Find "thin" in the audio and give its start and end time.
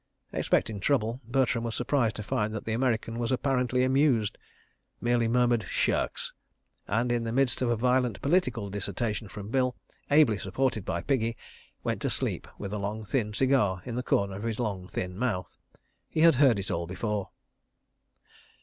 13.05-13.31, 14.87-15.15